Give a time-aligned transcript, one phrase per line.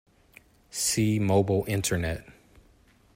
[0.71, 2.27] See mobile Internet.